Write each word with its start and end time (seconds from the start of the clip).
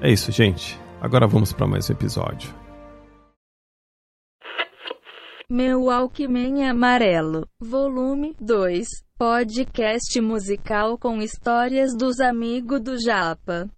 É 0.00 0.10
isso, 0.10 0.30
gente. 0.30 0.78
Agora 1.00 1.26
vamos 1.26 1.52
para 1.52 1.66
mais 1.66 1.90
um 1.90 1.92
episódio. 1.92 2.54
Meu 5.50 5.84
Walkman 5.84 6.68
Amarelo, 6.68 7.48
Volume 7.58 8.36
2, 8.40 8.86
podcast 9.18 10.20
musical 10.20 10.96
com 10.98 11.20
histórias 11.20 11.96
dos 11.96 12.20
amigos 12.20 12.80
do 12.80 13.00
Japa. 13.00 13.68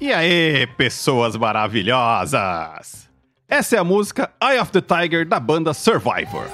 E 0.00 0.12
aí, 0.12 0.66
pessoas 0.76 1.36
maravilhosas! 1.36 3.03
Essa 3.54 3.76
é 3.76 3.78
a 3.78 3.84
música 3.84 4.32
Eye 4.42 4.58
of 4.58 4.72
the 4.72 4.80
Tiger 4.80 5.24
da 5.24 5.38
banda 5.38 5.72
Survivor. 5.72 6.48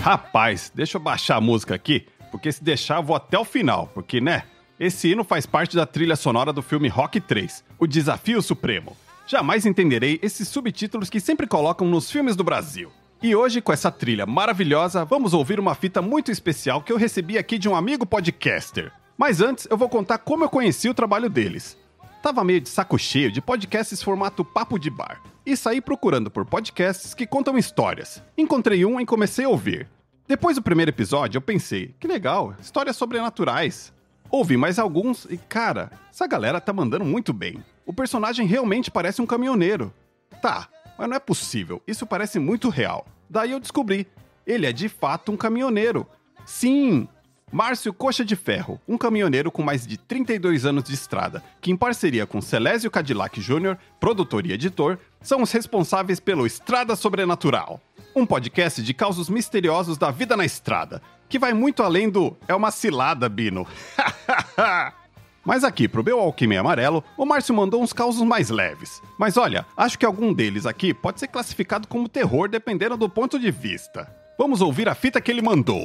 Rapaz, 0.00 0.72
deixa 0.74 0.96
eu 0.96 1.02
baixar 1.02 1.36
a 1.36 1.40
música 1.42 1.74
aqui, 1.74 2.06
porque 2.30 2.50
se 2.50 2.64
deixar 2.64 2.96
eu 2.96 3.02
vou 3.02 3.14
até 3.14 3.38
o 3.38 3.44
final, 3.44 3.90
porque, 3.92 4.22
né? 4.22 4.44
Esse 4.80 5.08
hino 5.10 5.22
faz 5.22 5.44
parte 5.44 5.76
da 5.76 5.84
trilha 5.84 6.16
sonora 6.16 6.50
do 6.50 6.62
filme 6.62 6.88
Rock 6.88 7.20
3, 7.20 7.62
O 7.78 7.86
Desafio 7.86 8.40
Supremo. 8.40 8.96
Jamais 9.26 9.66
entenderei 9.66 10.18
esses 10.22 10.48
subtítulos 10.48 11.10
que 11.10 11.20
sempre 11.20 11.46
colocam 11.46 11.86
nos 11.86 12.10
filmes 12.10 12.34
do 12.34 12.42
Brasil. 12.42 12.90
E 13.22 13.36
hoje, 13.36 13.60
com 13.60 13.70
essa 13.70 13.90
trilha 13.90 14.24
maravilhosa, 14.24 15.04
vamos 15.04 15.34
ouvir 15.34 15.60
uma 15.60 15.74
fita 15.74 16.00
muito 16.00 16.30
especial 16.32 16.80
que 16.80 16.90
eu 16.90 16.96
recebi 16.96 17.36
aqui 17.36 17.58
de 17.58 17.68
um 17.68 17.76
amigo 17.76 18.06
podcaster. 18.06 18.90
Mas 19.22 19.40
antes, 19.40 19.68
eu 19.70 19.76
vou 19.76 19.88
contar 19.88 20.18
como 20.18 20.42
eu 20.42 20.48
conheci 20.48 20.88
o 20.88 20.94
trabalho 20.94 21.30
deles. 21.30 21.78
Tava 22.20 22.42
meio 22.42 22.60
de 22.60 22.68
saco 22.68 22.98
cheio 22.98 23.30
de 23.30 23.40
podcasts 23.40 24.02
formato 24.02 24.44
papo 24.44 24.80
de 24.80 24.90
bar 24.90 25.22
e 25.46 25.56
saí 25.56 25.80
procurando 25.80 26.28
por 26.28 26.44
podcasts 26.44 27.14
que 27.14 27.24
contam 27.24 27.56
histórias. 27.56 28.20
Encontrei 28.36 28.84
um 28.84 29.00
e 29.00 29.06
comecei 29.06 29.44
a 29.44 29.48
ouvir. 29.48 29.88
Depois 30.26 30.56
do 30.56 30.62
primeiro 30.62 30.90
episódio, 30.90 31.36
eu 31.36 31.40
pensei, 31.40 31.94
que 32.00 32.08
legal, 32.08 32.56
histórias 32.60 32.96
sobrenaturais. 32.96 33.92
Ouvi 34.28 34.56
mais 34.56 34.76
alguns 34.76 35.24
e, 35.30 35.36
cara, 35.36 35.92
essa 36.10 36.26
galera 36.26 36.60
tá 36.60 36.72
mandando 36.72 37.04
muito 37.04 37.32
bem. 37.32 37.62
O 37.86 37.92
personagem 37.92 38.44
realmente 38.44 38.90
parece 38.90 39.22
um 39.22 39.26
caminhoneiro. 39.26 39.94
Tá, 40.40 40.66
mas 40.98 41.08
não 41.08 41.14
é 41.14 41.20
possível, 41.20 41.80
isso 41.86 42.04
parece 42.08 42.40
muito 42.40 42.68
real. 42.68 43.06
Daí 43.30 43.52
eu 43.52 43.60
descobri, 43.60 44.04
ele 44.44 44.66
é 44.66 44.72
de 44.72 44.88
fato 44.88 45.30
um 45.30 45.36
caminhoneiro. 45.36 46.08
Sim, 46.44 47.06
Márcio 47.52 47.92
Coxa 47.92 48.24
de 48.24 48.34
Ferro, 48.34 48.80
um 48.88 48.96
caminhoneiro 48.96 49.52
com 49.52 49.62
mais 49.62 49.86
de 49.86 49.98
32 49.98 50.64
anos 50.64 50.84
de 50.84 50.94
estrada, 50.94 51.44
que 51.60 51.70
em 51.70 51.76
parceria 51.76 52.26
com 52.26 52.40
Celésio 52.40 52.90
Cadillac 52.90 53.38
Jr., 53.38 53.76
produtor 54.00 54.46
e 54.46 54.52
editor, 54.52 54.98
são 55.20 55.42
os 55.42 55.52
responsáveis 55.52 56.18
pelo 56.18 56.46
Estrada 56.46 56.96
Sobrenatural, 56.96 57.78
um 58.16 58.24
podcast 58.24 58.82
de 58.82 58.94
causos 58.94 59.28
misteriosos 59.28 59.98
da 59.98 60.10
vida 60.10 60.34
na 60.34 60.46
estrada, 60.46 61.02
que 61.28 61.38
vai 61.38 61.52
muito 61.52 61.82
além 61.82 62.08
do 62.08 62.34
é 62.48 62.54
uma 62.54 62.70
cilada, 62.70 63.28
Bino. 63.28 63.66
Mas 65.44 65.62
aqui, 65.62 65.86
pro 65.86 66.02
meu 66.04 66.20
Alquimia 66.20 66.60
Amarelo, 66.60 67.04
o 67.18 67.26
Márcio 67.26 67.54
mandou 67.54 67.82
uns 67.82 67.92
causos 67.92 68.22
mais 68.22 68.48
leves. 68.48 69.02
Mas 69.18 69.36
olha, 69.36 69.66
acho 69.76 69.98
que 69.98 70.06
algum 70.06 70.32
deles 70.32 70.64
aqui 70.64 70.94
pode 70.94 71.20
ser 71.20 71.26
classificado 71.26 71.86
como 71.86 72.08
terror 72.08 72.48
dependendo 72.48 72.96
do 72.96 73.10
ponto 73.10 73.38
de 73.38 73.50
vista. 73.50 74.08
Vamos 74.38 74.62
ouvir 74.62 74.88
a 74.88 74.94
fita 74.94 75.20
que 75.20 75.30
ele 75.30 75.42
mandou. 75.42 75.84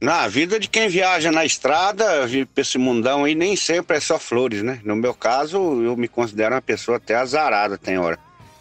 Na 0.00 0.28
vida 0.28 0.60
de 0.60 0.68
quem 0.68 0.88
viaja 0.88 1.32
na 1.32 1.44
estrada, 1.44 2.04
pra 2.52 2.60
esse 2.60 2.76
mundão 2.76 3.24
aí, 3.24 3.34
nem 3.34 3.56
sempre 3.56 3.96
é 3.96 4.00
só 4.00 4.18
flores, 4.18 4.62
né? 4.62 4.78
No 4.84 4.94
meu 4.94 5.14
caso, 5.14 5.56
eu 5.82 5.96
me 5.96 6.06
considero 6.06 6.54
uma 6.54 6.60
pessoa 6.60 6.98
até 6.98 7.14
azarada, 7.14 7.78
tem 7.78 7.96
hora. 7.96 8.18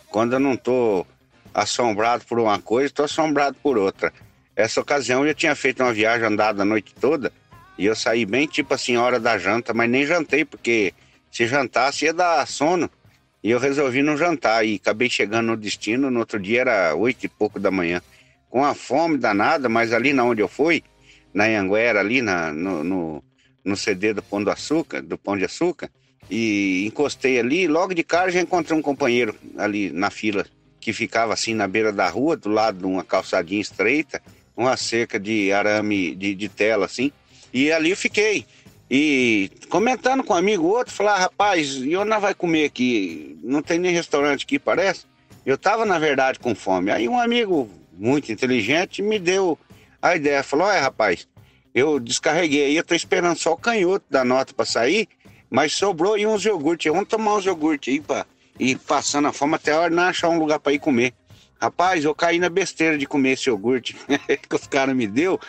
Quando 0.09 0.33
eu 0.33 0.39
não 0.39 0.55
tô 0.55 1.05
assombrado 1.53 2.23
por 2.25 2.39
uma 2.39 2.57
coisa, 2.59 2.93
tô 2.93 3.03
assombrado 3.03 3.57
por 3.61 3.77
outra. 3.77 4.13
Essa 4.55 4.79
ocasião 4.79 5.27
eu 5.27 5.35
tinha 5.35 5.53
feito 5.55 5.83
uma 5.83 5.91
viagem 5.91 6.25
andada 6.25 6.61
a 6.61 6.65
noite 6.65 6.95
toda 6.99 7.33
e 7.77 7.85
eu 7.85 7.95
saí 7.95 8.25
bem 8.25 8.47
tipo 8.47 8.73
assim, 8.73 8.95
hora 8.95 9.19
da 9.19 9.37
janta, 9.37 9.73
mas 9.73 9.89
nem 9.89 10.05
jantei, 10.05 10.45
porque 10.45 10.93
se 11.29 11.45
jantasse 11.45 12.05
ia 12.05 12.13
dar 12.13 12.47
sono. 12.47 12.89
E 13.43 13.51
eu 13.51 13.59
resolvi 13.59 14.01
não 14.01 14.17
jantar 14.17 14.65
e 14.65 14.75
acabei 14.75 15.09
chegando 15.09 15.47
no 15.47 15.57
destino. 15.57 16.09
No 16.09 16.19
outro 16.19 16.39
dia 16.39 16.61
era 16.61 16.95
oito 16.95 17.25
e 17.25 17.29
pouco 17.29 17.59
da 17.59 17.69
manhã. 17.69 18.01
Com 18.49 18.63
a 18.63 18.73
fome 18.73 19.17
danada, 19.17 19.67
mas 19.67 19.91
ali 19.91 20.13
na 20.13 20.23
onde 20.23 20.41
eu 20.41 20.47
fui, 20.47 20.81
na 21.35 21.43
Anguera, 21.43 21.99
ali 21.99 22.21
na, 22.21 22.53
no, 22.53 22.81
no, 22.81 23.23
no 23.63 23.75
CD 23.75 24.13
do 24.13 24.23
Pão 24.23 24.41
do 24.41 24.49
Açúcar, 24.49 25.01
do 25.01 25.17
Pão 25.17 25.37
de 25.37 25.43
Açúcar, 25.43 25.91
e 26.31 26.85
encostei 26.87 27.37
ali. 27.37 27.67
Logo 27.67 27.93
de 27.93 28.03
cara 28.03 28.31
já 28.31 28.39
encontrei 28.39 28.77
um 28.77 28.81
companheiro 28.81 29.35
ali 29.57 29.91
na 29.91 30.09
fila 30.09 30.45
que 30.79 30.93
ficava 30.93 31.33
assim 31.33 31.53
na 31.53 31.67
beira 31.67 31.91
da 31.91 32.07
rua, 32.07 32.37
do 32.37 32.47
lado 32.47 32.79
de 32.79 32.85
uma 32.85 33.03
calçadinha 33.03 33.59
estreita, 33.59 34.21
uma 34.55 34.77
cerca 34.77 35.19
de 35.19 35.51
arame 35.51 36.15
de, 36.15 36.33
de 36.33 36.47
tela 36.47 36.85
assim. 36.85 37.11
E 37.53 37.69
ali 37.69 37.89
eu 37.89 37.97
fiquei. 37.97 38.45
E 38.89 39.51
comentando 39.67 40.23
com 40.23 40.33
um 40.33 40.37
amigo 40.37 40.65
outro, 40.67 40.93
falar, 40.93 41.17
rapaz, 41.17 41.75
e 41.75 41.97
onde 41.97 42.09
nós 42.09 42.21
vai 42.21 42.33
comer 42.33 42.65
aqui? 42.65 43.37
Não 43.43 43.61
tem 43.61 43.77
nem 43.77 43.91
restaurante 43.91 44.43
aqui, 44.43 44.57
parece? 44.57 45.05
Eu 45.45 45.57
tava, 45.57 45.85
na 45.85 45.99
verdade, 45.99 46.39
com 46.39 46.55
fome. 46.55 46.91
Aí 46.91 47.09
um 47.09 47.19
amigo 47.19 47.69
muito 47.97 48.31
inteligente 48.31 49.01
me 49.01 49.19
deu 49.19 49.59
a 50.05 50.15
ideia. 50.15 50.43
Falou, 50.43 50.67
olha, 50.67 50.81
rapaz, 50.81 51.27
eu 51.73 51.99
descarreguei 51.99 52.65
aí, 52.65 52.77
eu 52.77 52.83
tô 52.83 52.95
esperando 52.95 53.37
só 53.37 53.53
o 53.53 53.57
canhoto 53.57 54.05
da 54.09 54.23
nota 54.23 54.53
para 54.53 54.65
sair, 54.65 55.07
mas 55.49 55.73
sobrou 55.73 56.13
aí 56.13 56.25
uns 56.25 56.45
iogurtes. 56.45 56.91
Vamos 56.91 57.09
tomar 57.09 57.35
uns 57.35 57.45
iogurtes 57.45 57.93
aí 57.93 57.99
pra 57.99 58.25
ir 58.59 58.77
passando 58.79 59.27
a 59.27 59.33
fome 59.33 59.55
até 59.55 59.71
a 59.71 59.79
hora 59.79 59.93
não 59.93 60.03
achar 60.03 60.29
um 60.29 60.39
lugar 60.39 60.59
para 60.59 60.73
ir 60.73 60.79
comer. 60.79 61.13
Rapaz, 61.59 62.03
eu 62.03 62.13
caí 62.13 62.37
na 62.37 62.49
besteira 62.49 62.97
de 62.97 63.05
comer 63.05 63.31
esse 63.31 63.49
iogurte 63.49 63.95
que 64.47 64.55
os 64.55 64.67
caras 64.67 64.95
me 64.95 65.07
deu. 65.07 65.39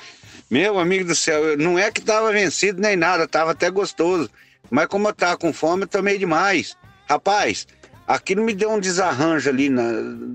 Meu 0.48 0.78
amigo 0.78 1.04
do 1.04 1.14
céu, 1.14 1.56
não 1.58 1.78
é 1.78 1.90
que 1.90 2.00
tava 2.00 2.32
vencido 2.32 2.80
nem 2.80 2.96
nada, 2.96 3.26
tava 3.26 3.50
até 3.50 3.68
gostoso. 3.68 4.30
Mas 4.70 4.86
como 4.86 5.08
eu 5.08 5.12
tava 5.12 5.36
com 5.36 5.52
fome, 5.52 5.82
eu 5.82 5.88
tomei 5.88 6.18
demais. 6.18 6.76
Rapaz, 7.08 7.66
aquilo 8.06 8.42
me 8.42 8.54
deu 8.54 8.70
um 8.70 8.80
desarranjo 8.80 9.50
ali 9.50 9.68
na, 9.68 9.82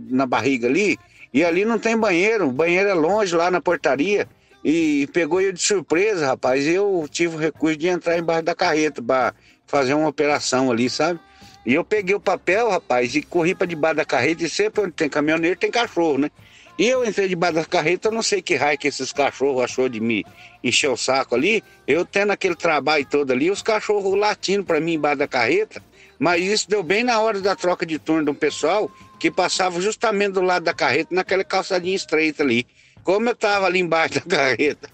na 0.10 0.26
barriga 0.26 0.68
ali. 0.68 0.98
E 1.34 1.44
ali 1.44 1.64
não 1.64 1.80
tem 1.80 1.98
banheiro, 1.98 2.48
o 2.48 2.52
banheiro 2.52 2.90
é 2.90 2.94
longe 2.94 3.36
lá 3.36 3.50
na 3.50 3.62
portaria. 3.62 4.28
E 4.64 5.08
pegou 5.12 5.42
eu 5.42 5.52
de 5.52 5.62
surpresa, 5.62 6.28
rapaz. 6.28 6.68
Eu 6.68 7.08
tive 7.10 7.36
o 7.36 7.40
recurso 7.40 7.78
de 7.78 7.88
entrar 7.88 8.18
embaixo 8.18 8.44
da 8.44 8.54
carreta 8.54 9.02
para 9.02 9.34
fazer 9.66 9.94
uma 9.94 10.08
operação 10.08 10.70
ali, 10.70 10.90
sabe? 10.90 11.20
E 11.66 11.74
eu 11.74 11.84
peguei 11.84 12.16
o 12.16 12.20
papel, 12.20 12.70
rapaz, 12.70 13.16
e 13.16 13.22
corri 13.22 13.56
para 13.56 13.66
debaixo 13.66 13.98
da 13.98 14.06
carreta. 14.06 14.44
E 14.44 14.50
sempre 14.50 14.82
onde 14.82 14.92
tem 14.92 15.10
caminhoneiro 15.10 15.56
tem 15.56 15.72
cachorro, 15.72 16.18
né? 16.18 16.30
E 16.78 16.88
eu 16.88 17.06
entrei 17.06 17.28
debaixo 17.28 17.56
da 17.56 17.66
carreta, 17.66 18.08
eu 18.08 18.12
não 18.12 18.24
sei 18.24 18.42
que 18.42 18.56
raio 18.56 18.78
que 18.78 18.88
esses 18.88 19.12
cachorros 19.12 19.64
achou 19.64 19.88
de 19.88 20.00
me 20.00 20.26
encher 20.64 20.90
o 20.90 20.98
saco 20.98 21.36
ali. 21.36 21.64
Eu 21.88 22.06
tendo 22.06 22.32
aquele 22.32 22.56
trabalho 22.56 23.06
todo 23.06 23.32
ali, 23.32 23.52
os 23.52 23.62
cachorros 23.62 24.18
latindo 24.18 24.64
para 24.64 24.80
mim 24.80 24.94
embaixo 24.94 25.18
da 25.18 25.28
carreta. 25.28 25.82
Mas 26.22 26.44
isso 26.44 26.70
deu 26.70 26.84
bem 26.84 27.04
na 27.04 27.20
hora 27.20 27.42
da 27.42 27.56
troca 27.56 27.84
de 27.84 27.98
turno 27.98 28.26
do 28.26 28.36
pessoal 28.36 28.92
que 29.20 29.32
passava 29.32 29.82
justamente 29.82 30.34
do 30.34 30.42
lado 30.42 30.62
da 30.62 30.72
carreta, 30.72 31.08
naquela 31.16 31.44
calçadinha 31.44 31.96
estreita 31.96 32.44
ali. 32.44 32.68
Como 33.04 33.28
eu 33.28 33.34
estava 33.34 33.66
ali 33.66 33.80
embaixo 33.80 34.22
da 34.28 34.38
carreta, 34.38 34.88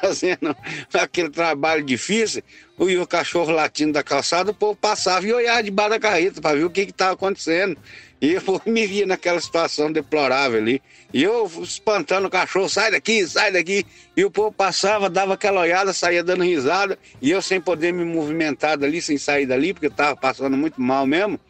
fazendo 0.00 0.56
aquele 0.92 1.30
trabalho 1.30 1.84
difícil, 1.84 2.42
o 2.76 3.06
cachorro 3.06 3.52
latindo 3.52 3.92
da 3.92 4.02
calçada, 4.02 4.50
o 4.50 4.54
povo 4.54 4.74
passava 4.74 5.24
e 5.24 5.32
olhava 5.32 5.62
debaixo 5.62 5.90
da 5.90 6.00
carreta 6.00 6.40
para 6.40 6.56
ver 6.56 6.64
o 6.64 6.70
que 6.70 6.80
estava 6.80 7.12
acontecendo. 7.12 7.78
E 8.20 8.34
eu 8.34 8.42
me 8.66 8.86
via 8.86 9.06
naquela 9.06 9.40
situação 9.40 9.90
deplorável 9.90 10.60
ali. 10.60 10.82
E 11.12 11.22
eu 11.22 11.50
espantando 11.62 12.26
o 12.26 12.30
cachorro, 12.30 12.68
sai 12.68 12.90
daqui, 12.90 13.26
sai 13.26 13.50
daqui. 13.50 13.86
E 14.14 14.24
o 14.24 14.30
povo 14.30 14.52
passava, 14.52 15.08
dava 15.08 15.34
aquela 15.34 15.62
olhada, 15.62 15.92
saía 15.94 16.22
dando 16.22 16.44
risada. 16.44 16.98
E 17.22 17.30
eu 17.30 17.40
sem 17.40 17.60
poder 17.60 17.92
me 17.92 18.04
movimentar 18.04 18.76
dali, 18.76 19.00
sem 19.00 19.16
sair 19.16 19.46
dali, 19.46 19.72
porque 19.72 19.86
estava 19.86 20.14
passando 20.14 20.54
muito 20.54 20.80
mal 20.80 21.06
mesmo. 21.06 21.40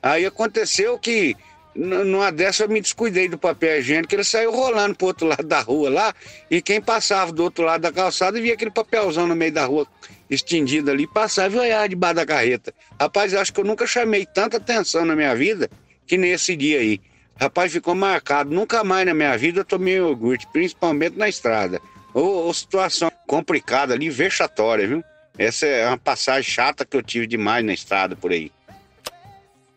Aí 0.00 0.24
aconteceu 0.24 0.98
que 0.98 1.36
numa 1.74 2.30
dessa 2.30 2.64
eu 2.64 2.68
me 2.68 2.80
descuidei 2.80 3.28
do 3.28 3.38
papel 3.38 3.78
higiênico, 3.78 4.14
ele 4.14 4.24
saiu 4.24 4.50
rolando 4.50 4.94
pro 4.94 5.08
outro 5.08 5.26
lado 5.28 5.44
da 5.44 5.60
rua 5.60 5.88
lá, 5.88 6.14
e 6.50 6.60
quem 6.60 6.80
passava 6.80 7.32
do 7.32 7.44
outro 7.44 7.64
lado 7.64 7.82
da 7.82 7.92
calçada 7.92 8.40
via 8.40 8.54
aquele 8.54 8.72
papelzão 8.72 9.26
no 9.26 9.36
meio 9.36 9.52
da 9.52 9.64
rua 9.66 9.86
estendido 10.28 10.90
ali, 10.90 11.06
passava 11.06 11.56
e 11.56 11.58
olhava 11.58 11.88
debaixo 11.88 12.16
da 12.16 12.26
carreta. 12.26 12.74
Rapaz, 13.00 13.32
eu 13.32 13.40
acho 13.40 13.52
que 13.52 13.60
eu 13.60 13.64
nunca 13.64 13.86
chamei 13.86 14.26
tanta 14.26 14.56
atenção 14.56 15.04
na 15.04 15.14
minha 15.14 15.34
vida 15.34 15.70
que 16.10 16.18
nesse 16.18 16.56
dia 16.56 16.80
aí. 16.80 17.00
Rapaz, 17.40 17.72
ficou 17.72 17.94
marcado. 17.94 18.50
Nunca 18.50 18.82
mais 18.82 19.06
na 19.06 19.14
minha 19.14 19.38
vida 19.38 19.60
eu 19.60 19.64
tomei 19.64 19.94
iogurte, 19.94 20.44
principalmente 20.52 21.16
na 21.16 21.28
estrada. 21.28 21.80
Ô 22.12 22.52
situação 22.52 23.12
complicada 23.28 23.94
ali, 23.94 24.10
vexatória, 24.10 24.88
viu? 24.88 25.04
Essa 25.38 25.66
é 25.66 25.86
uma 25.86 25.96
passagem 25.96 26.50
chata 26.50 26.84
que 26.84 26.96
eu 26.96 27.02
tive 27.02 27.28
demais 27.28 27.64
na 27.64 27.72
estrada 27.72 28.16
por 28.16 28.32
aí. 28.32 28.50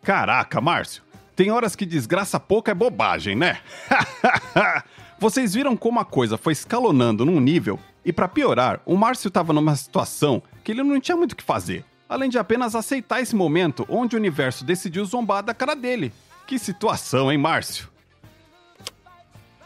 Caraca, 0.01 0.59
Márcio. 0.59 1.03
Tem 1.35 1.51
horas 1.51 1.75
que 1.75 1.85
desgraça 1.85 2.39
pouco 2.39 2.71
é 2.71 2.74
bobagem, 2.74 3.35
né? 3.35 3.59
Vocês 5.19 5.53
viram 5.53 5.77
como 5.77 6.00
a 6.00 6.06
coisa 6.06 6.35
foi 6.35 6.53
escalonando 6.53 7.24
num 7.24 7.39
nível 7.39 7.80
e 8.03 8.12
para 8.12 8.27
piorar, 8.27 8.81
o 8.88 8.97
Márcio 8.97 9.27
estava 9.27 9.53
numa 9.53 9.75
situação 9.75 10.41
que 10.63 10.71
ele 10.71 10.81
não 10.81 11.00
tinha 11.00 11.15
muito 11.15 11.33
o 11.33 11.35
que 11.35 11.44
fazer, 11.44 11.85
além 12.07 12.29
de 12.29 12.38
apenas 12.38 12.75
aceitar 12.75 13.21
esse 13.21 13.35
momento 13.35 13.85
onde 13.89 14.15
o 14.15 14.19
universo 14.19 14.63
decidiu 14.63 15.05
zombar 15.05 15.44
da 15.44 15.53
cara 15.53 15.75
dele. 15.75 16.11
Que 16.45 16.59
situação, 16.59 17.31
hein, 17.31 17.38
Márcio? 17.38 17.89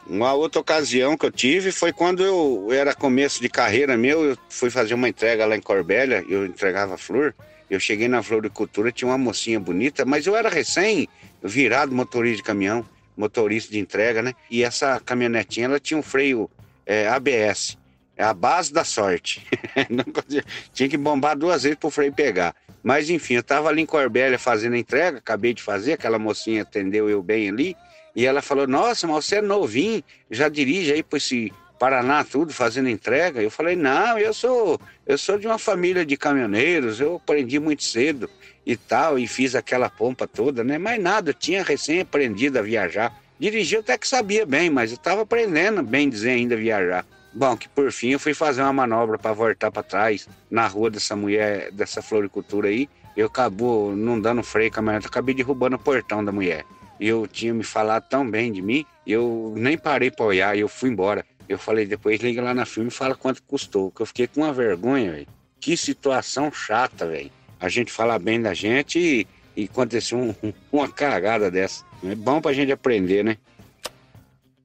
Uma 0.09 0.33
outra 0.33 0.61
ocasião 0.61 1.17
que 1.17 1.25
eu 1.25 1.31
tive 1.31 1.71
foi 1.71 1.91
quando 1.91 2.23
eu 2.23 2.69
era 2.71 2.95
começo 2.95 3.41
de 3.41 3.49
carreira 3.49 3.97
meu, 3.97 4.23
eu 4.23 4.37
fui 4.47 4.69
fazer 4.69 4.93
uma 4.93 5.09
entrega 5.09 5.45
lá 5.45 5.55
em 5.55 5.61
Corbélia, 5.61 6.23
eu 6.29 6.45
entregava 6.45 6.97
flor. 6.97 7.35
Eu 7.69 7.79
cheguei 7.81 8.07
na 8.07 8.23
floricultura, 8.23 8.93
tinha 8.93 9.09
uma 9.09 9.17
mocinha 9.17 9.59
bonita, 9.59 10.05
mas 10.05 10.25
eu 10.25 10.37
era 10.37 10.47
recém 10.47 11.09
virado 11.43 11.93
motorista 11.93 12.37
de 12.37 12.43
caminhão, 12.43 12.85
motorista 13.17 13.69
de 13.69 13.79
entrega, 13.79 14.21
né? 14.21 14.33
E 14.49 14.63
essa 14.63 14.97
caminhonetinha, 15.01 15.65
ela 15.65 15.79
tinha 15.79 15.97
um 15.97 16.03
freio 16.03 16.49
é, 16.85 17.09
ABS, 17.09 17.77
é 18.17 18.23
a 18.23 18.33
base 18.33 18.73
da 18.73 18.83
sorte. 18.83 19.45
tinha 20.73 20.89
que 20.89 20.97
bombar 20.97 21.37
duas 21.37 21.63
vezes 21.63 21.77
pro 21.77 21.89
freio 21.89 22.11
pegar. 22.11 22.55
Mas 22.83 23.09
enfim, 23.09 23.35
eu 23.35 23.43
tava 23.43 23.69
ali 23.69 23.81
em 23.81 23.85
Corbélia 23.85 24.39
fazendo 24.39 24.73
a 24.73 24.79
entrega, 24.79 25.19
acabei 25.19 25.53
de 25.53 25.61
fazer, 25.61 25.93
aquela 25.93 26.17
mocinha 26.17 26.63
atendeu 26.63 27.09
eu 27.09 27.21
bem 27.21 27.49
ali, 27.49 27.75
e 28.15 28.25
ela 28.25 28.41
falou: 28.41 28.65
Nossa, 28.67 29.05
mas 29.05 29.25
você 29.25 29.35
é 29.35 29.41
novinho, 29.41 30.03
já 30.31 30.49
dirige 30.49 30.91
aí 30.91 31.03
por 31.03 31.17
esse 31.17 31.51
Paraná 31.77 32.23
tudo 32.23 32.51
fazendo 32.51 32.89
entrega. 32.89 33.41
Eu 33.41 33.51
falei: 33.51 33.75
Não, 33.75 34.17
eu 34.17 34.33
sou, 34.33 34.79
eu 35.05 35.17
sou 35.17 35.37
de 35.37 35.45
uma 35.45 35.59
família 35.59 36.05
de 36.05 36.17
caminhoneiros, 36.17 36.99
eu 36.99 37.17
aprendi 37.17 37.59
muito 37.59 37.83
cedo 37.83 38.29
e 38.65 38.75
tal, 38.75 39.19
e 39.19 39.27
fiz 39.27 39.53
aquela 39.53 39.89
pompa 39.89 40.27
toda, 40.27 40.63
né? 40.63 40.77
Mas 40.77 41.01
nada, 41.01 41.33
tinha 41.33 41.63
recém 41.63 42.01
aprendido 42.01 42.57
a 42.57 42.61
viajar. 42.61 43.15
Dirigir 43.39 43.79
até 43.79 43.97
que 43.97 44.07
sabia 44.07 44.45
bem, 44.45 44.69
mas 44.69 44.91
eu 44.91 44.95
estava 44.95 45.21
aprendendo, 45.21 45.83
bem 45.83 46.09
dizer, 46.09 46.31
ainda 46.31 46.55
viajar. 46.55 47.05
Bom, 47.37 47.55
que 47.55 47.69
por 47.69 47.91
fim 47.91 48.09
eu 48.09 48.19
fui 48.19 48.33
fazer 48.33 48.63
uma 48.63 48.73
manobra 48.73 49.19
para 49.19 49.31
voltar 49.31 49.69
para 49.69 49.83
trás 49.83 50.27
na 50.49 50.65
rua 50.65 50.89
dessa 50.89 51.15
mulher, 51.15 51.71
dessa 51.71 52.01
floricultura 52.01 52.69
aí. 52.69 52.89
Eu 53.15 53.27
acabou 53.27 53.95
não 53.95 54.19
dando 54.19 54.41
freio 54.41 54.71
com 54.71 54.73
a 54.73 54.77
caminhonete, 54.77 55.07
acabei 55.07 55.35
derrubando 55.35 55.75
o 55.75 55.79
portão 55.79 56.25
da 56.25 56.31
mulher. 56.31 56.65
Eu 56.99 57.27
tinha 57.27 57.53
me 57.53 57.63
falado 57.63 58.07
tão 58.09 58.27
bem 58.27 58.51
de 58.51 58.61
mim, 58.61 58.83
eu 59.05 59.53
nem 59.55 59.77
parei 59.77 60.09
para 60.09 60.25
olhar, 60.25 60.57
eu 60.57 60.67
fui 60.67 60.89
embora. 60.89 61.23
Eu 61.47 61.59
falei, 61.59 61.85
depois 61.85 62.19
liga 62.19 62.41
lá 62.41 62.55
na 62.55 62.65
filme 62.65 62.89
e 62.89 62.91
fala 62.91 63.13
quanto 63.13 63.43
custou, 63.43 63.91
que 63.91 64.01
eu 64.01 64.05
fiquei 64.07 64.25
com 64.27 64.41
uma 64.41 64.51
vergonha, 64.51 65.11
velho. 65.11 65.27
Que 65.59 65.77
situação 65.77 66.51
chata, 66.51 67.05
velho 67.05 67.31
a 67.59 67.69
gente 67.69 67.91
falar 67.91 68.19
bem 68.19 68.41
da 68.41 68.53
gente 68.53 68.99
e, 68.99 69.27
e 69.55 69.65
acontecer 69.65 70.15
um, 70.15 70.33
uma 70.71 70.87
cagada 70.89 71.49
dessa. 71.49 71.83
É 72.03 72.15
bom 72.15 72.41
pra 72.41 72.53
gente 72.53 72.71
aprender, 72.71 73.23
né? 73.23 73.37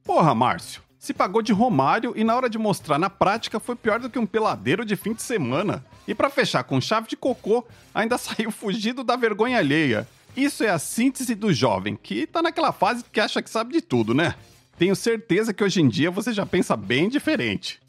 Porra, 0.03 0.35
Márcio. 0.35 0.82
Se 1.03 1.13
pagou 1.13 1.41
de 1.41 1.51
Romário 1.51 2.13
e 2.15 2.23
na 2.23 2.33
hora 2.33 2.49
de 2.49 2.57
mostrar 2.57 2.97
na 2.97 3.09
prática 3.09 3.59
foi 3.59 3.75
pior 3.75 3.99
do 3.99 4.09
que 4.09 4.17
um 4.17 4.25
peladeiro 4.25 4.85
de 4.85 4.95
fim 4.95 5.11
de 5.11 5.21
semana. 5.21 5.83
E 6.07 6.15
para 6.15 6.29
fechar 6.29 6.63
com 6.63 6.79
chave 6.79 7.09
de 7.09 7.17
cocô, 7.17 7.67
ainda 7.93 8.15
saiu 8.17 8.49
fugido 8.49 9.03
da 9.03 9.17
vergonha 9.17 9.57
alheia. 9.57 10.07
Isso 10.33 10.63
é 10.63 10.69
a 10.69 10.79
síntese 10.79 11.35
do 11.35 11.51
jovem, 11.51 11.99
que 12.01 12.25
tá 12.25 12.41
naquela 12.41 12.71
fase 12.71 13.03
que 13.11 13.19
acha 13.19 13.41
que 13.41 13.49
sabe 13.49 13.73
de 13.73 13.81
tudo, 13.81 14.13
né? 14.13 14.33
Tenho 14.79 14.95
certeza 14.95 15.53
que 15.53 15.61
hoje 15.61 15.81
em 15.81 15.89
dia 15.89 16.09
você 16.09 16.31
já 16.31 16.45
pensa 16.45 16.77
bem 16.77 17.09
diferente. 17.09 17.81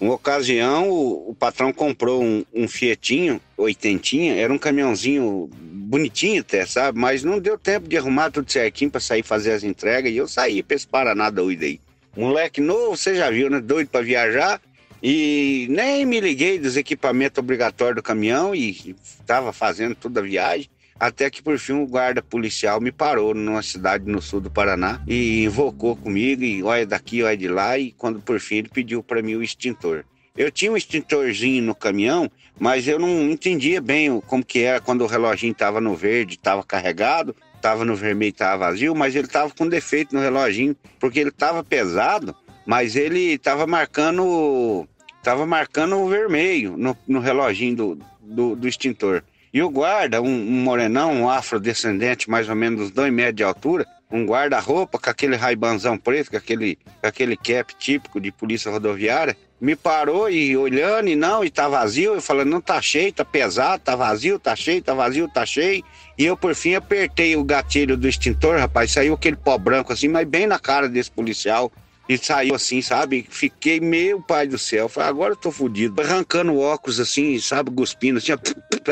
Uma 0.00 0.14
ocasião, 0.14 0.88
o, 0.90 1.36
patrão 1.38 1.74
comprou 1.74 2.22
um, 2.22 2.42
um 2.54 2.66
Fietinho, 2.66 3.38
oitentinha, 3.54 4.34
era 4.34 4.50
um 4.50 4.58
caminhãozinho 4.58 5.50
bonitinho 5.86 6.40
até, 6.40 6.66
sabe? 6.66 6.98
Mas 6.98 7.22
não 7.22 7.38
deu 7.38 7.56
tempo 7.56 7.88
de 7.88 7.96
arrumar 7.96 8.30
tudo 8.30 8.50
certinho 8.50 8.90
para 8.90 9.00
sair 9.00 9.22
fazer 9.22 9.52
as 9.52 9.62
entregas 9.62 10.12
e 10.12 10.16
eu 10.16 10.26
saí 10.26 10.62
pra 10.62 10.74
esse 10.74 10.86
Paraná 10.86 11.30
doido 11.30 11.64
aí. 11.64 11.80
Moleque 12.16 12.60
novo, 12.60 12.96
você 12.96 13.14
já 13.14 13.30
viu, 13.30 13.48
né? 13.48 13.60
Doido 13.60 13.88
para 13.88 14.04
viajar. 14.04 14.60
E 15.02 15.66
nem 15.68 16.04
me 16.06 16.18
liguei 16.18 16.58
dos 16.58 16.76
equipamentos 16.76 17.38
obrigatórios 17.38 17.96
do 17.96 18.02
caminhão 18.02 18.54
e 18.54 18.96
estava 19.20 19.52
fazendo 19.52 19.94
toda 19.94 20.20
a 20.20 20.22
viagem. 20.22 20.68
Até 20.98 21.28
que 21.28 21.42
por 21.42 21.58
fim 21.58 21.74
o 21.74 21.86
guarda 21.86 22.22
policial 22.22 22.80
me 22.80 22.90
parou 22.90 23.34
numa 23.34 23.62
cidade 23.62 24.10
no 24.10 24.22
sul 24.22 24.40
do 24.40 24.50
Paraná 24.50 25.02
e 25.06 25.44
invocou 25.44 25.94
comigo 25.94 26.42
e 26.42 26.62
olha 26.62 26.86
daqui, 26.86 27.22
olha 27.22 27.36
de 27.36 27.48
lá 27.48 27.78
e 27.78 27.92
quando 27.92 28.18
por 28.20 28.40
fim 28.40 28.56
ele 28.56 28.70
pediu 28.70 29.02
para 29.02 29.22
mim 29.22 29.34
o 29.34 29.42
extintor. 29.42 30.04
Eu 30.36 30.50
tinha 30.50 30.70
um 30.70 30.76
extintorzinho 30.76 31.62
no 31.62 31.74
caminhão, 31.74 32.30
mas 32.58 32.86
eu 32.86 32.98
não 32.98 33.30
entendia 33.30 33.80
bem 33.80 34.20
como 34.26 34.44
que 34.44 34.60
era 34.60 34.80
quando 34.80 35.02
o 35.02 35.06
reloginho 35.06 35.52
estava 35.52 35.80
no 35.80 35.94
verde, 35.94 36.34
estava 36.34 36.62
carregado, 36.62 37.34
estava 37.54 37.84
no 37.84 37.96
vermelho, 37.96 38.30
estava 38.30 38.66
vazio, 38.66 38.94
mas 38.94 39.14
ele 39.14 39.26
estava 39.26 39.50
com 39.50 39.66
defeito 39.68 40.14
no 40.14 40.20
reloginho, 40.20 40.76
porque 41.00 41.20
ele 41.20 41.30
estava 41.30 41.64
pesado, 41.64 42.34
mas 42.66 42.96
ele 42.96 43.34
estava 43.34 43.66
marcando 43.66 44.86
estava 45.18 45.44
marcando 45.44 45.96
o 45.98 46.08
vermelho 46.08 46.76
no, 46.76 46.96
no 47.08 47.18
reloginho 47.18 47.74
do, 47.74 47.98
do, 48.20 48.54
do 48.54 48.68
extintor. 48.68 49.24
E 49.52 49.60
o 49.60 49.68
guarda, 49.68 50.22
um, 50.22 50.28
um 50.28 50.62
morenão, 50.62 51.12
um 51.12 51.28
afrodescendente, 51.28 52.30
mais 52.30 52.48
ou 52.48 52.54
menos 52.54 52.90
dois 52.92 53.12
metros 53.12 53.36
de 53.36 53.42
altura, 53.42 53.86
um 54.10 54.24
guarda-roupa 54.24 54.98
com 54.98 55.10
aquele 55.10 55.34
raibanzão 55.34 55.98
preto, 55.98 56.30
com 56.30 56.36
aquele, 56.36 56.76
com 57.00 57.06
aquele 57.06 57.36
cap 57.36 57.74
típico 57.74 58.20
de 58.20 58.30
polícia 58.30 58.70
rodoviária, 58.70 59.36
me 59.60 59.74
parou 59.74 60.28
e 60.28 60.56
olhando 60.56 61.08
e 61.08 61.16
não, 61.16 61.42
e 61.42 61.50
tá 61.50 61.68
vazio, 61.68 62.14
eu 62.14 62.20
falando, 62.20 62.50
não 62.50 62.60
tá 62.60 62.80
cheio, 62.82 63.12
tá 63.12 63.24
pesado, 63.24 63.82
tá 63.82 63.96
vazio, 63.96 64.38
tá 64.38 64.54
cheio, 64.54 64.82
tá 64.82 64.92
vazio, 64.92 65.28
tá 65.28 65.46
cheio. 65.46 65.82
E 66.18 66.26
eu, 66.26 66.36
por 66.36 66.54
fim, 66.54 66.74
apertei 66.74 67.36
o 67.36 67.44
gatilho 67.44 67.96
do 67.96 68.06
extintor, 68.06 68.58
rapaz, 68.58 68.92
saiu 68.92 69.14
aquele 69.14 69.36
pó 69.36 69.56
branco 69.56 69.92
assim, 69.92 70.08
mas 70.08 70.26
bem 70.26 70.46
na 70.46 70.58
cara 70.58 70.88
desse 70.88 71.10
policial. 71.10 71.72
e 72.08 72.16
saiu 72.16 72.54
assim, 72.54 72.80
sabe? 72.82 73.26
Fiquei, 73.28 73.80
meu 73.80 74.20
pai 74.22 74.46
do 74.46 74.56
céu. 74.58 74.88
Falei, 74.88 75.10
agora 75.10 75.32
eu 75.32 75.36
tô 75.36 75.50
fudido. 75.50 76.00
Arrancando 76.00 76.52
o 76.52 76.60
óculos 76.60 77.00
assim, 77.00 77.36
sabe? 77.40 77.70
Cuspindo 77.70 78.18
assim, 78.18 78.32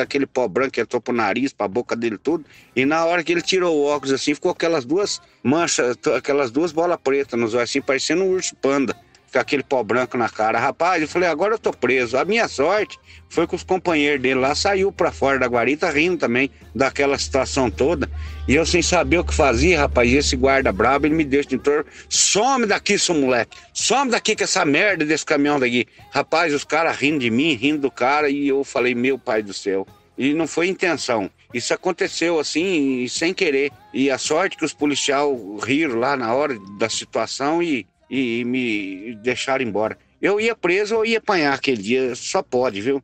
aquele 0.01 0.27
pó 0.27 0.49
branco 0.49 0.73
que 0.73 0.81
entrou 0.81 1.01
pro 1.01 1.15
nariz, 1.15 1.53
pra 1.53 1.69
boca 1.69 1.95
dele 1.95 2.19
tudo. 2.19 2.45
E 2.75 2.85
na 2.85 3.05
hora 3.05 3.23
que 3.23 3.31
ele 3.31 3.43
tirou 3.43 3.77
o 3.77 3.85
óculos 3.85 4.13
assim, 4.13 4.35
ficou 4.35 4.51
aquelas 4.51 4.85
duas 4.85 5.21
manchas, 5.45 5.97
aquelas 6.17 6.51
duas 6.51 6.73
bolas 6.73 6.99
pretas 7.03 7.39
nos 7.39 7.55
olhos, 7.55 7.71
assim, 7.71 7.81
parecendo 7.81 8.25
um 8.25 8.31
urso 8.31 8.57
panda 8.57 8.97
com 9.35 9.41
aquele 9.41 9.65
pó 9.65 9.83
branco 9.83 10.17
na 10.17 10.29
cara. 10.29 10.61
Rapaz, 10.61 11.03
eu 11.03 11.09
falei, 11.09 11.29
agora 11.29 11.55
eu 11.55 11.59
tô 11.59 11.73
preso. 11.73 12.17
A 12.17 12.25
minha 12.25 12.47
sorte 12.47 12.99
foi 13.29 13.49
que 13.49 13.55
os 13.57 13.65
companheiros 13.65 14.23
dele 14.23 14.39
lá 14.39 14.55
saiu 14.55 14.93
para 14.93 15.11
fora 15.11 15.41
da 15.41 15.47
guarita 15.47 15.91
rindo 15.91 16.19
também 16.19 16.49
daquela 16.73 17.19
situação 17.19 17.69
toda. 17.69 18.09
E 18.47 18.55
eu 18.55 18.65
sem 18.65 18.81
saber 18.81 19.19
o 19.19 19.25
que 19.25 19.35
fazia, 19.35 19.81
rapaz, 19.81 20.09
e 20.09 20.17
esse 20.17 20.37
guarda 20.37 20.71
brabo, 20.71 21.07
ele 21.07 21.17
me 21.17 21.25
deu 21.25 21.41
extintor. 21.41 21.85
Some 22.09 22.65
daqui, 22.65 22.97
seu 22.97 23.17
moleque. 23.17 23.57
Some 23.73 24.13
daqui 24.13 24.37
com 24.37 24.45
essa 24.45 24.65
merda 24.65 25.05
desse 25.05 25.27
caminhão 25.27 25.59
daqui. 25.59 25.87
Rapaz, 26.13 26.55
os 26.55 26.63
caras 26.63 26.97
rindo 26.97 27.19
de 27.19 27.31
mim, 27.31 27.55
rindo 27.55 27.81
do 27.81 27.91
cara, 27.91 28.31
e 28.31 28.47
eu 28.47 28.63
falei, 28.63 28.95
meu 28.95 29.19
pai 29.19 29.43
do 29.43 29.53
céu. 29.53 29.85
E 30.17 30.33
não 30.33 30.47
foi 30.47 30.69
intenção. 30.69 31.29
Isso 31.53 31.75
aconteceu 31.75 32.39
assim, 32.39 33.05
sem 33.09 33.35
querer. 33.35 33.73
E 33.93 34.11
a 34.13 34.19
sorte 34.19 34.57
que 34.57 34.65
os 34.65 34.73
policiais 34.73 35.29
riram 35.65 35.99
lá 35.99 36.17
na 36.17 36.33
hora 36.33 36.57
da 36.79 36.89
situação 36.89 37.61
e 37.61 37.85
e, 38.11 38.41
e 38.41 38.45
me 38.45 39.15
deixaram 39.17 39.65
embora. 39.65 39.99
Eu 40.21 40.41
ia 40.41 40.55
preso 40.57 40.97
ou 40.97 41.07
ia 41.07 41.19
apanhar 41.19 41.55
aquele 41.55 41.83
dia, 41.83 42.15
só 42.15 42.43
pode, 42.43 42.81
viu? 42.81 43.03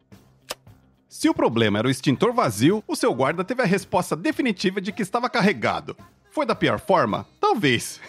Se 1.08 1.28
o 1.28 1.34
problema 1.34 1.78
era 1.78 1.88
o 1.88 1.90
extintor 1.90 2.32
vazio, 2.32 2.84
o 2.86 2.94
seu 2.94 3.12
guarda 3.12 3.44
teve 3.44 3.62
a 3.62 3.66
resposta 3.66 4.14
definitiva 4.14 4.80
de 4.80 4.92
que 4.92 5.02
estava 5.02 5.28
carregado. 5.28 5.96
Foi 6.30 6.46
da 6.46 6.54
pior 6.54 6.78
forma? 6.78 7.26
Talvez. 7.40 8.00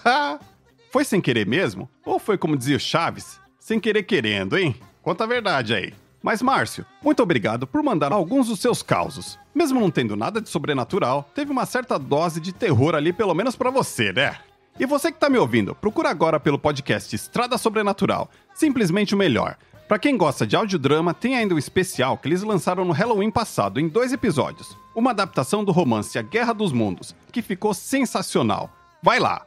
foi 0.92 1.04
sem 1.04 1.20
querer 1.20 1.46
mesmo? 1.46 1.88
Ou 2.04 2.18
foi 2.18 2.36
como 2.36 2.56
dizia 2.56 2.76
o 2.76 2.80
Chaves? 2.80 3.40
Sem 3.58 3.80
querer 3.80 4.02
querendo, 4.02 4.58
hein? 4.58 4.76
Conta 5.02 5.24
a 5.24 5.26
verdade 5.26 5.74
aí. 5.74 5.94
Mas, 6.22 6.42
Márcio, 6.42 6.84
muito 7.02 7.22
obrigado 7.22 7.66
por 7.66 7.82
mandar 7.82 8.12
alguns 8.12 8.48
dos 8.48 8.60
seus 8.60 8.82
causos. 8.82 9.38
Mesmo 9.54 9.80
não 9.80 9.90
tendo 9.90 10.14
nada 10.14 10.40
de 10.40 10.50
sobrenatural, 10.50 11.28
teve 11.34 11.50
uma 11.50 11.64
certa 11.64 11.98
dose 11.98 12.40
de 12.40 12.52
terror 12.52 12.94
ali, 12.94 13.12
pelo 13.12 13.34
menos 13.34 13.56
para 13.56 13.70
você, 13.70 14.12
né? 14.12 14.36
E 14.80 14.86
você 14.86 15.12
que 15.12 15.18
está 15.18 15.28
me 15.28 15.36
ouvindo, 15.36 15.74
procura 15.74 16.08
agora 16.08 16.40
pelo 16.40 16.58
podcast 16.58 17.14
Estrada 17.14 17.58
Sobrenatural, 17.58 18.30
simplesmente 18.54 19.14
o 19.14 19.18
melhor. 19.18 19.58
Para 19.86 19.98
quem 19.98 20.16
gosta 20.16 20.46
de 20.46 20.56
audiodrama, 20.56 21.12
tem 21.12 21.36
ainda 21.36 21.54
um 21.54 21.58
especial 21.58 22.16
que 22.16 22.26
eles 22.26 22.42
lançaram 22.42 22.82
no 22.82 22.94
Halloween 22.94 23.30
passado, 23.30 23.78
em 23.78 23.86
dois 23.86 24.10
episódios. 24.10 24.74
Uma 24.96 25.10
adaptação 25.10 25.62
do 25.62 25.70
romance 25.70 26.18
A 26.18 26.22
Guerra 26.22 26.54
dos 26.54 26.72
Mundos, 26.72 27.14
que 27.30 27.42
ficou 27.42 27.74
sensacional. 27.74 28.70
Vai 29.02 29.20
lá! 29.20 29.44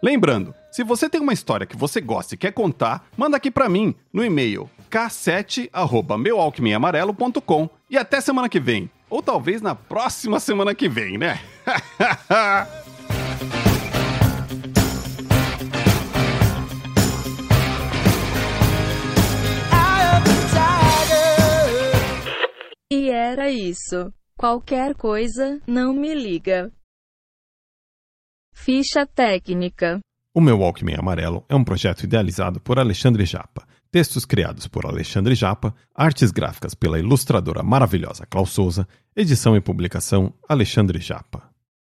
Lembrando, 0.00 0.54
se 0.70 0.84
você 0.84 1.10
tem 1.10 1.20
uma 1.20 1.32
história 1.32 1.66
que 1.66 1.76
você 1.76 2.00
gosta 2.00 2.36
e 2.36 2.38
quer 2.38 2.52
contar, 2.52 3.04
manda 3.16 3.36
aqui 3.36 3.50
para 3.50 3.68
mim 3.68 3.92
no 4.12 4.24
e-mail 4.24 4.70
k7@meualquimiamarelo.com 4.88 7.68
e 7.90 7.98
até 7.98 8.20
semana 8.20 8.48
que 8.48 8.60
vem, 8.60 8.88
ou 9.10 9.20
talvez 9.20 9.60
na 9.60 9.74
próxima 9.74 10.38
semana 10.38 10.76
que 10.76 10.88
vem, 10.88 11.18
né? 11.18 11.40
E 22.90 23.10
era 23.10 23.50
isso. 23.50 24.12
Qualquer 24.38 24.94
coisa, 24.94 25.60
não 25.66 25.92
me 25.92 26.14
liga. 26.14 26.72
Ficha 28.52 29.04
técnica. 29.04 29.98
O 30.32 30.40
meu 30.40 30.58
Walkman 30.58 30.94
Amarelo 30.96 31.44
é 31.48 31.56
um 31.56 31.64
projeto 31.64 32.04
idealizado 32.04 32.60
por 32.60 32.78
Alexandre 32.78 33.24
Japa. 33.24 33.66
Textos 33.90 34.24
criados 34.24 34.68
por 34.68 34.86
Alexandre 34.86 35.34
Japa, 35.34 35.74
artes 35.94 36.30
gráficas 36.30 36.74
pela 36.74 36.98
ilustradora 36.98 37.62
maravilhosa 37.62 38.26
Klaus 38.26 38.50
Souza, 38.50 38.86
edição 39.16 39.56
e 39.56 39.60
publicação 39.60 40.32
Alexandre 40.48 41.00
Japa. 41.00 41.55